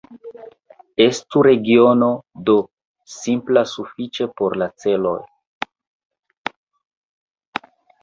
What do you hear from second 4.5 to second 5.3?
la celoj.